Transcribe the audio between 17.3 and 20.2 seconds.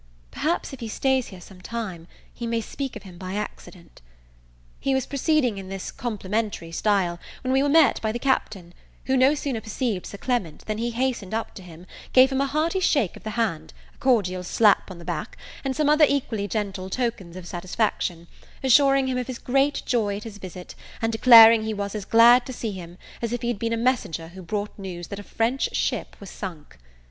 of satisfaction, assuring him of his great joy